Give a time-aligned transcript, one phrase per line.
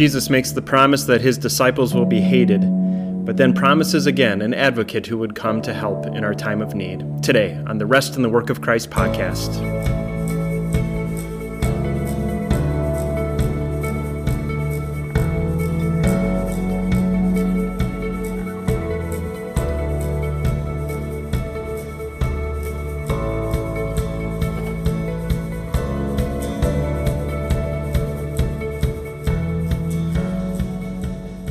[0.00, 2.62] Jesus makes the promise that his disciples will be hated,
[3.26, 6.74] but then promises again an advocate who would come to help in our time of
[6.74, 7.04] need.
[7.22, 9.79] Today, on the Rest in the Work of Christ podcast.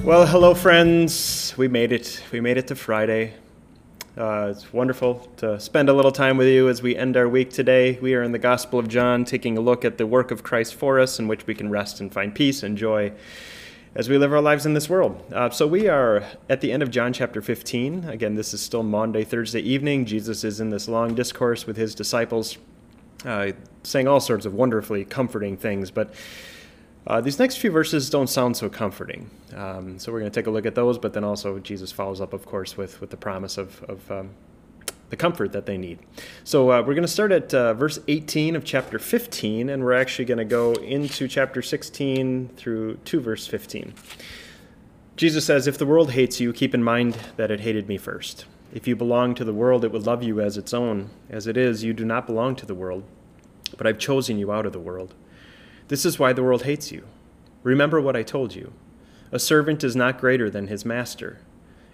[0.09, 1.53] Well, hello, friends.
[1.55, 2.23] We made it.
[2.31, 3.35] We made it to Friday.
[4.17, 7.51] Uh, it's wonderful to spend a little time with you as we end our week
[7.51, 7.99] today.
[8.01, 10.73] We are in the Gospel of John, taking a look at the work of Christ
[10.73, 13.11] for us, in which we can rest and find peace and joy
[13.93, 15.23] as we live our lives in this world.
[15.31, 18.05] Uh, so we are at the end of John chapter 15.
[18.05, 20.05] Again, this is still Maundy, Thursday evening.
[20.05, 22.57] Jesus is in this long discourse with his disciples,
[23.25, 23.51] uh,
[23.83, 26.15] saying all sorts of wonderfully comforting things, but
[27.07, 29.29] uh, these next few verses don't sound so comforting.
[29.55, 32.21] Um, so we're going to take a look at those, but then also Jesus follows
[32.21, 34.29] up, of course, with, with the promise of, of um,
[35.09, 35.99] the comfort that they need.
[36.43, 39.93] So uh, we're going to start at uh, verse 18 of chapter 15, and we're
[39.93, 43.93] actually going to go into chapter 16 through to verse 15.
[45.15, 48.45] Jesus says, If the world hates you, keep in mind that it hated me first.
[48.71, 51.09] If you belong to the world, it would love you as its own.
[51.29, 53.03] As it is, you do not belong to the world,
[53.77, 55.15] but I've chosen you out of the world.
[55.89, 57.03] This is why the world hates you.
[57.63, 58.73] Remember what I told you.
[59.31, 61.39] A servant is not greater than his master.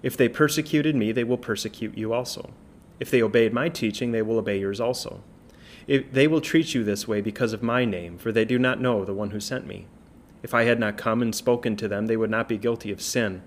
[0.04, 2.52] If they persecuted me, they will persecute you also.
[3.00, 5.22] If they obeyed my teaching, they will obey yours also.
[5.88, 8.82] If they will treat you this way because of my name, for they do not
[8.82, 9.88] know the one who sent me.
[10.44, 13.02] If I had not come and spoken to them, they would not be guilty of
[13.02, 13.44] sin.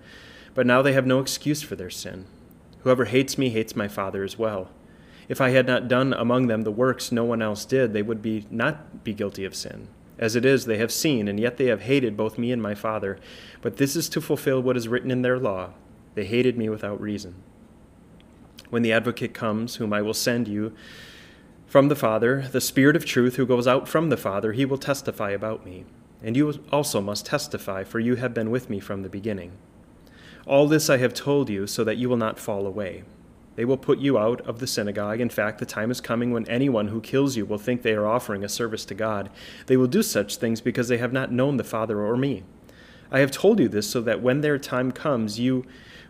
[0.55, 2.27] But now they have no excuse for their sin.
[2.81, 4.71] Whoever hates me hates my Father as well.
[5.29, 8.23] If I had not done among them the works no one else did, they would
[8.23, 9.89] be not be guilty of sin.
[10.19, 12.75] As it is, they have seen, and yet they have hated both me and my
[12.75, 13.19] Father.
[13.63, 15.71] But this is to fulfill what is written in their law
[16.19, 17.37] they hated me without reason.
[18.71, 20.73] When the advocate comes, whom I will send you
[21.69, 24.79] from the Father, the Spirit of truth who goes out from the Father, he will
[24.79, 25.85] testify about me.
[26.21, 29.53] And you also must testify, for you have been with me from the beginning.
[30.45, 33.05] All this I have told you so that you will not fall away.
[33.59, 35.21] They will put you out of the synagogue.
[35.21, 38.07] In fact, the time is coming when anyone who kills you will think they are
[38.07, 39.31] offering a service to God.
[39.67, 42.45] They will do such things because they have not known the Father or me.
[43.11, 45.65] I have told you this so that when their time comes, you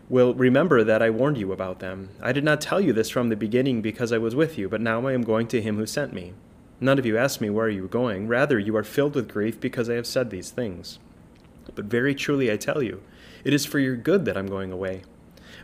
[0.09, 2.09] will remember that I warned you about them.
[2.21, 4.79] I did not tell you this from the beginning because I was with you, but
[4.79, 6.33] now I am going to him who sent me.
[6.79, 8.27] None of you asked me where you were going.
[8.27, 10.99] Rather, you are filled with grief because I have said these things.
[11.73, 13.01] But very truly I tell you,
[13.43, 15.01] it is for your good that I'm going away.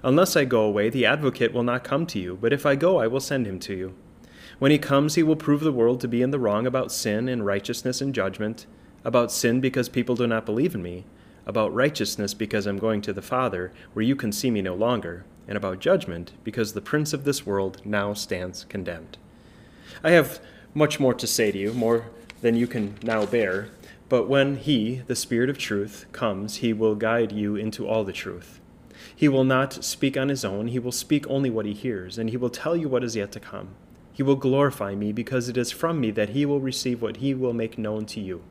[0.06, 3.00] Unless I go away, the advocate will not come to you, but if I go,
[3.00, 3.96] I will send him to you.
[4.60, 7.28] When he comes, he will prove the world to be in the wrong about sin
[7.28, 8.68] and righteousness and judgment,
[9.04, 11.06] about sin because people do not believe in me,
[11.48, 15.26] about righteousness because I'm going to the Father, where you can see me no longer,
[15.48, 19.18] and about judgment because the prince of this world now stands condemned.
[20.04, 20.40] I have
[20.76, 22.06] much more to say to you, more
[22.42, 23.70] than you can now bear,
[24.08, 28.14] but when he, the Spirit of truth, comes, he will guide you into all the
[28.14, 28.62] truth.
[29.16, 32.30] He will not speak on his own, he will speak only what he hears, and
[32.30, 33.70] he will tell you what is yet to come.
[34.12, 37.34] He will glorify me, because it is from me that he will receive what he
[37.34, 38.44] will make known to you.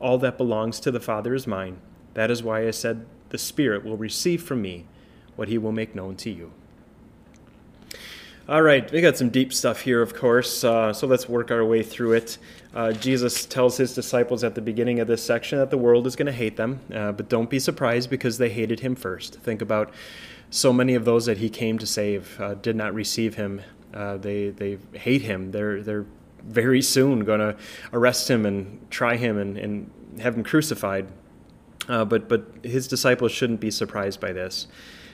[0.00, 1.78] All that belongs to the Father is mine.
[2.14, 4.86] That is why I said, The Spirit will receive from me
[5.36, 6.52] what he will make known to you.
[8.50, 11.64] All right, we got some deep stuff here, of course, uh, so let's work our
[11.64, 12.36] way through it.
[12.74, 16.16] Uh, Jesus tells his disciples at the beginning of this section that the world is
[16.16, 19.36] going to hate them, uh, but don't be surprised because they hated him first.
[19.36, 19.94] Think about
[20.50, 23.62] so many of those that he came to save uh, did not receive him.
[23.94, 25.52] Uh, they they hate him.
[25.52, 26.06] They're they're
[26.42, 27.56] very soon going to
[27.92, 31.06] arrest him and try him and, and have him crucified.
[31.88, 34.66] Uh, but but his disciples shouldn't be surprised by this.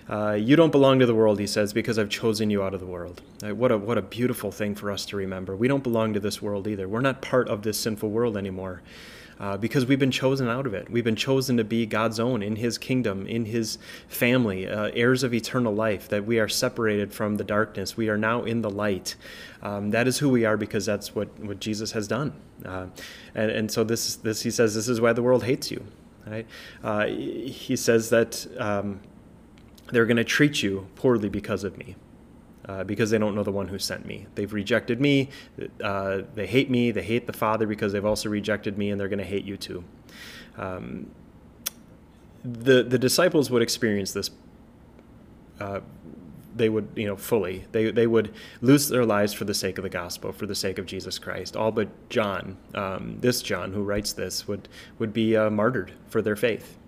[0.08, 2.80] Uh, you don't belong to the world, he says, because I've chosen you out of
[2.80, 3.22] the world.
[3.42, 5.56] Uh, what, a, what a beautiful thing for us to remember.
[5.56, 6.88] We don't belong to this world either.
[6.88, 8.82] We're not part of this sinful world anymore
[9.40, 10.88] uh, because we've been chosen out of it.
[10.88, 15.24] We've been chosen to be God's own in his kingdom, in his family, uh, heirs
[15.24, 17.97] of eternal life, that we are separated from the darkness.
[17.97, 19.16] We are now in the light.
[19.60, 22.32] Um, that is who we are because that's what, what Jesus has done.
[22.64, 22.92] And,
[23.34, 25.84] and so this, this, he says, this is why the world hates you.
[26.24, 26.47] Right?
[27.09, 28.47] He says that.
[28.56, 29.00] Um,
[29.92, 31.97] they're going to treat you poorly because of me.
[32.68, 34.27] Uh, because they don't know the one who sent me.
[34.34, 35.28] They've rejected me.
[35.80, 36.91] Uh, they hate me.
[36.91, 39.56] They hate the Father because they've also rejected me, and they're going to hate you
[39.56, 39.84] too.
[40.59, 41.12] Um,
[42.42, 44.30] the the disciples would experience this.
[45.60, 45.80] Uh,
[46.56, 47.66] they would, you know, fully.
[47.72, 50.78] They they would lose their lives for the sake of the gospel, for the sake
[50.78, 51.56] of Jesus Christ.
[51.56, 54.68] All but John, um, this John who writes this, would
[54.98, 56.78] would be uh, martyred for their faith.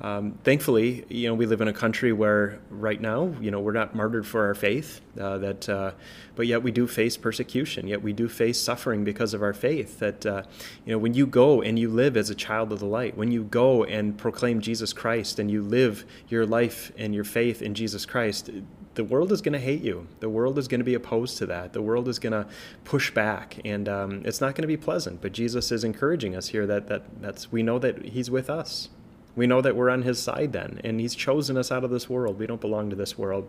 [0.00, 3.72] Um, thankfully, you know, we live in a country where right now, you know, we're
[3.72, 5.00] not martyred for our faith.
[5.18, 5.92] Uh, that, uh,
[6.36, 7.88] but yet we do face persecution.
[7.88, 9.98] Yet we do face suffering because of our faith.
[9.98, 10.42] That, uh,
[10.84, 13.32] you know, when you go and you live as a child of the light, when
[13.32, 17.74] you go and proclaim Jesus Christ and you live your life and your faith in
[17.74, 18.50] Jesus Christ,
[18.94, 20.06] the world is going to hate you.
[20.20, 21.72] The world is going to be opposed to that.
[21.72, 22.46] The world is going to
[22.82, 25.22] push back, and um, it's not going to be pleasant.
[25.22, 28.88] But Jesus is encouraging us here that that that's we know that He's with us.
[29.36, 32.08] We know that we're on His side then, and He's chosen us out of this
[32.08, 32.38] world.
[32.38, 33.48] We don't belong to this world.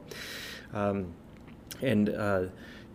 [0.74, 1.14] Um,
[1.82, 2.44] and uh,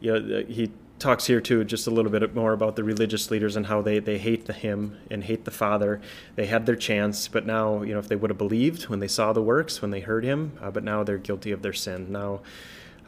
[0.01, 3.57] you know, He talks here too just a little bit more about the religious leaders
[3.57, 6.01] and how they, they hate the him and hate the father
[6.37, 9.09] they had their chance but now you know if they would have believed when they
[9.09, 12.11] saw the works when they heard him uh, but now they're guilty of their sin
[12.13, 12.41] now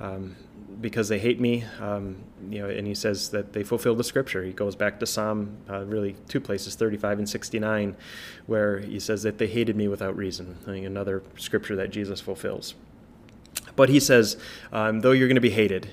[0.00, 0.36] um,
[0.80, 2.16] because they hate me um,
[2.50, 4.44] you know and he says that they fulfill the scripture.
[4.44, 7.96] He goes back to psalm uh, really two places 35 and 69
[8.46, 12.74] where he says that they hated me without reason another scripture that jesus fulfills.
[13.74, 14.36] But he says
[14.72, 15.90] um, though you're going to be hated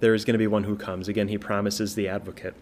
[0.00, 1.08] there is going to be one who comes.
[1.08, 2.54] Again, he promises the advocate,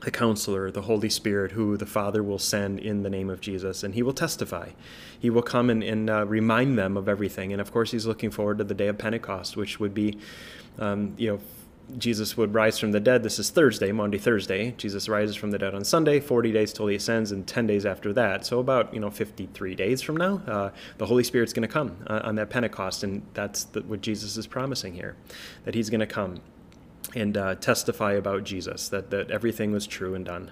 [0.00, 3.82] the counselor, the Holy Spirit, who the Father will send in the name of Jesus,
[3.82, 4.70] and he will testify.
[5.18, 7.52] He will come and, and uh, remind them of everything.
[7.52, 10.18] And of course, he's looking forward to the day of Pentecost, which would be,
[10.78, 11.40] um, you know,
[11.98, 13.24] Jesus would rise from the dead.
[13.24, 14.72] This is Thursday, Maundy, Thursday.
[14.78, 17.84] Jesus rises from the dead on Sunday, 40 days till he ascends, and 10 days
[17.84, 18.46] after that.
[18.46, 21.96] So about, you know, 53 days from now, uh, the Holy Spirit's going to come
[22.06, 23.02] uh, on that Pentecost.
[23.02, 25.16] And that's the, what Jesus is promising here,
[25.64, 26.40] that he's going to come
[27.14, 30.50] and uh, testify about Jesus, that, that everything was true and done.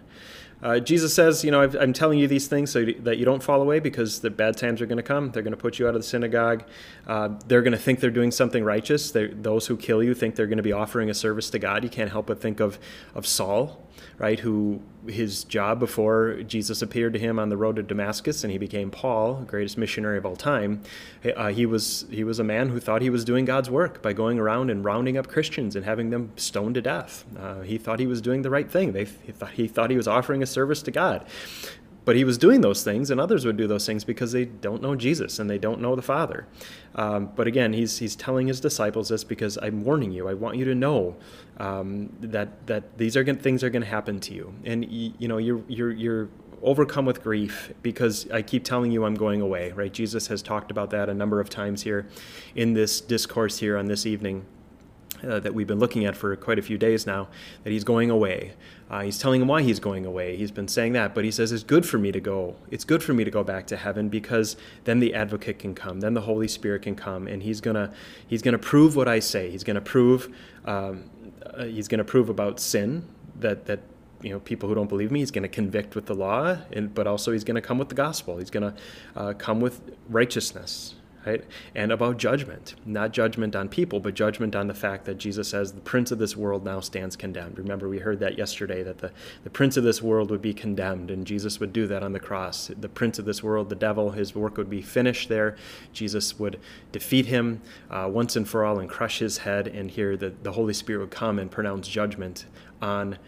[0.60, 3.42] Uh, Jesus says, You know, i am telling you these things so that you don't
[3.42, 5.30] fall away because the bad times are going to come.
[5.30, 6.64] They're going to put you out of the synagogue.
[7.06, 9.12] Uh, they're going to think they're doing something righteous.
[9.12, 11.84] They're, those who kill you think they're going to be offering a service to God.
[11.84, 12.78] You can't help but think of,
[13.14, 13.87] of Saul
[14.18, 14.40] right?
[14.40, 18.58] Who his job before Jesus appeared to him on the road to Damascus and he
[18.58, 20.82] became Paul, greatest missionary of all time.
[21.36, 24.12] Uh, he was he was a man who thought he was doing God's work by
[24.12, 27.24] going around and rounding up Christians and having them stoned to death.
[27.38, 28.92] Uh, he thought he was doing the right thing.
[28.92, 31.26] They he thought he thought he was offering a service to God.
[32.08, 34.80] But he was doing those things, and others would do those things because they don't
[34.80, 36.46] know Jesus and they don't know the Father.
[36.94, 40.26] Um, but again, he's, he's telling his disciples this because I'm warning you.
[40.26, 41.16] I want you to know
[41.58, 44.54] um, that, that these are gonna, things are going to happen to you.
[44.64, 46.28] And, you, you know, you're, you're, you're
[46.62, 49.92] overcome with grief because I keep telling you I'm going away, right?
[49.92, 52.08] Jesus has talked about that a number of times here
[52.54, 54.46] in this discourse here on this evening.
[55.26, 57.26] Uh, that we've been looking at for quite a few days now,
[57.64, 58.52] that he's going away.
[58.88, 60.36] Uh, he's telling him why he's going away.
[60.36, 62.54] He's been saying that, but he says it's good for me to go.
[62.70, 66.00] It's good for me to go back to heaven because then the advocate can come,
[66.00, 67.92] then the Holy Spirit can come, and he's gonna
[68.28, 69.50] he's gonna prove what I say.
[69.50, 70.32] He's gonna prove
[70.64, 71.10] um,
[71.44, 73.04] uh, he's gonna prove about sin
[73.40, 73.80] that that
[74.22, 76.92] you know people who don't believe me he's going to convict with the law and,
[76.94, 78.74] but also he's going to come with the gospel he's going to
[79.16, 80.94] uh, come with righteousness
[81.26, 81.44] right?
[81.74, 85.72] And about judgment, not judgment on people, but judgment on the fact that Jesus says
[85.72, 87.58] the prince of this world now stands condemned.
[87.58, 89.12] Remember, we heard that yesterday that the,
[89.44, 92.20] the prince of this world would be condemned, and Jesus would do that on the
[92.20, 92.70] cross.
[92.78, 95.56] The prince of this world, the devil, his work would be finished there.
[95.92, 96.58] Jesus would
[96.92, 97.60] defeat him
[97.90, 101.00] uh, once and for all and crush his head, and here the, the Holy Spirit
[101.00, 102.46] would come and pronounce judgment
[102.80, 103.18] on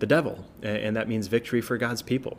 [0.00, 2.38] the devil, and that means victory for God's people.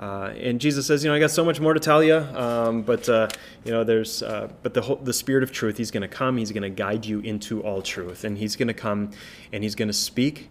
[0.00, 2.82] Uh, and Jesus says, you know, I got so much more to tell you, um,
[2.82, 3.28] but uh,
[3.64, 6.38] you know, there's, uh, but the whole, the Spirit of Truth, He's going to come.
[6.38, 9.10] He's going to guide you into all truth, and He's going to come,
[9.52, 10.50] and He's going to speak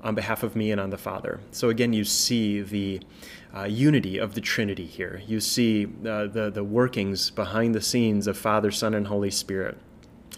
[0.00, 1.40] on behalf of me and on the Father.
[1.50, 3.00] So again, you see the
[3.52, 5.22] uh, unity of the Trinity here.
[5.26, 9.76] You see uh, the the workings behind the scenes of Father, Son, and Holy Spirit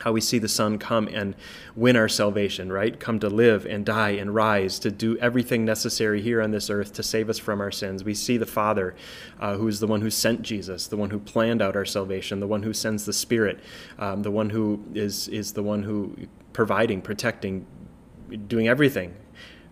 [0.00, 1.35] how we see the Son come and
[1.75, 2.99] win our salvation, right?
[2.99, 6.93] Come to live and die and rise, to do everything necessary here on this earth
[6.95, 8.05] to save us from our sins.
[8.05, 8.95] We see the Father,
[9.40, 12.40] uh, who is the one who sent Jesus, the one who planned out our salvation,
[12.40, 13.61] the one who sends the Spirit,
[13.99, 16.17] um, the one who is, is the one who
[16.52, 17.67] providing, protecting,
[18.47, 19.14] doing everything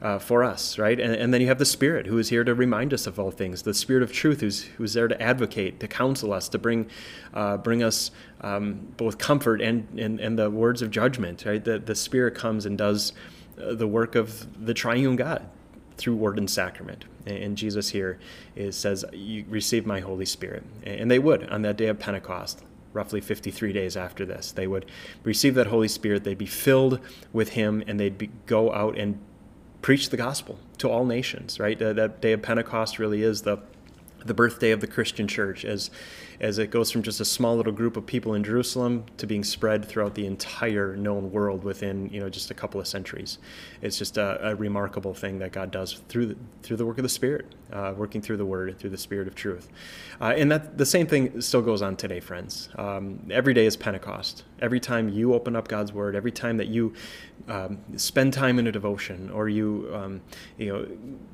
[0.03, 1.01] uh, for us, right?
[1.01, 3.31] And, and, then you have the Spirit who is here to remind us of all
[3.31, 3.63] things.
[3.63, 6.89] The Spirit of Truth who's who's there to advocate, to counsel us, to bring
[7.33, 8.11] uh, bring us
[8.43, 11.65] um, both comfort and, and and the words of judgment, right?
[11.65, 13.15] The the Spirit comes and does
[13.61, 15.49] uh, the work of the Triune God
[15.97, 17.07] through Word and Sacrament.
[17.25, 18.21] And, Jesus here
[18.55, 22.63] is says, "You receive my Holy Spirit," and they would on that day of Pentecost
[22.93, 24.53] roughly 53 days after this.
[24.53, 24.87] They would
[25.23, 26.99] receive that Holy Spirit, they'd be filled
[27.31, 29.19] with Him, and they'd be, go out and
[29.87, 31.81] preach the gospel to all nations, right?
[31.81, 33.57] Uh, that day of Pentecost really is the
[34.25, 35.93] the birthday of the Christian church as
[36.41, 39.45] as it goes from just a small little group of people in Jerusalem to being
[39.45, 43.39] spread throughout the entire known world within you know just a couple of centuries.
[43.83, 47.03] It's just a, a remarkable thing that God does through the, through the work of
[47.03, 49.69] the Spirit, uh, working through the Word, and through the Spirit of truth,
[50.21, 52.69] uh, and that the same thing still goes on today, friends.
[52.77, 54.45] Um, every day is Pentecost.
[54.61, 56.95] Every time you open up God's Word, every time that you
[57.49, 60.21] um, spend time in a devotion, or you um,
[60.59, 60.87] you know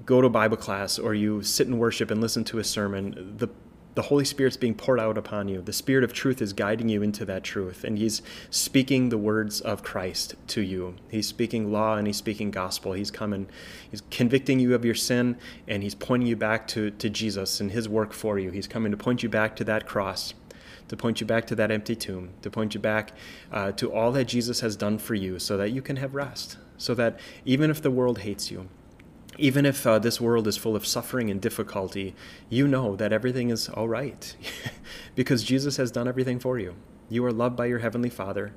[0.05, 3.49] go to Bible class, or you sit in worship and listen to a sermon, the
[3.95, 5.61] the Holy Spirit's being poured out upon you.
[5.61, 9.61] The Spirit of truth is guiding you into that truth, and He's speaking the words
[9.61, 10.97] of Christ to you.
[11.11, 12.95] He's speaking law and He's speaking gospel.
[12.95, 13.49] He's coming,
[13.91, 15.37] He's convicting you of your sin,
[15.69, 18.51] and He's pointing you back to, to Jesus and His work for you.
[18.51, 20.33] He's coming to point you back to that cross,
[20.89, 23.13] to point you back to that empty tomb, to point you back
[23.53, 26.57] uh, to all that Jesus has done for you so that you can have rest,
[26.79, 28.69] so that even if the world hates you,
[29.43, 32.15] even if uh, this world is full of suffering and difficulty,
[32.49, 34.37] you know that everything is all right
[35.17, 36.77] because Jesus has done everything for you.
[37.09, 38.55] You are loved by your Heavenly Father.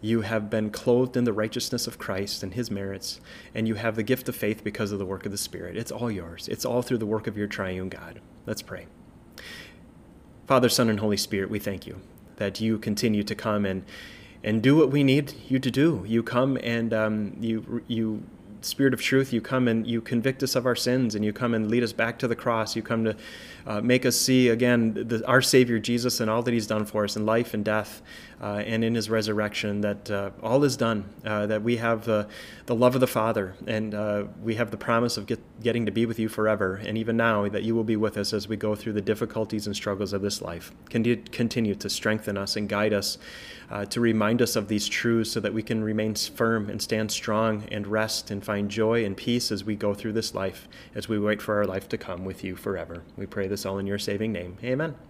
[0.00, 3.20] You have been clothed in the righteousness of Christ and His merits,
[3.56, 5.76] and you have the gift of faith because of the work of the Spirit.
[5.76, 6.46] It's all yours.
[6.46, 8.20] It's all through the work of your triune God.
[8.46, 8.86] Let's pray.
[10.46, 12.00] Father, Son, and Holy Spirit, we thank you
[12.36, 13.84] that you continue to come and
[14.44, 16.04] and do what we need you to do.
[16.06, 18.22] You come and um, you you
[18.62, 21.54] Spirit of truth, you come and you convict us of our sins, and you come
[21.54, 22.76] and lead us back to the cross.
[22.76, 23.16] You come to
[23.66, 27.04] uh, make us see again the, our Savior Jesus and all that He's done for
[27.04, 28.02] us in life and death,
[28.40, 29.80] uh, and in His resurrection.
[29.80, 31.04] That uh, all is done.
[31.24, 32.26] Uh, that we have the
[32.68, 36.06] love of the Father, and uh, we have the promise of get, getting to be
[36.06, 36.76] with you forever.
[36.76, 39.66] And even now, that you will be with us as we go through the difficulties
[39.66, 40.72] and struggles of this life.
[40.88, 43.18] Continue to strengthen us and guide us
[43.70, 47.10] uh, to remind us of these truths so that we can remain firm and stand
[47.10, 51.08] strong and rest and find joy and peace as we go through this life, as
[51.08, 53.02] we wait for our life to come with you forever.
[53.16, 54.56] We pray this all in your saving name.
[54.64, 55.09] Amen.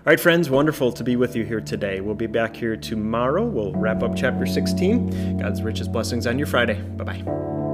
[0.00, 2.00] All right, friends, wonderful to be with you here today.
[2.00, 3.44] We'll be back here tomorrow.
[3.44, 5.36] We'll wrap up chapter 16.
[5.36, 6.80] God's richest blessings on your Friday.
[6.80, 7.69] Bye bye.